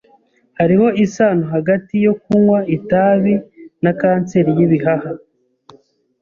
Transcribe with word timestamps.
Hariho 0.59 0.87
isano 1.03 1.45
hagati 1.53 1.95
yo 2.05 2.13
kunywa 2.21 2.59
itabi 2.77 3.33
na 3.83 3.91
kanseri 3.99 4.49
yibihaha. 4.57 5.11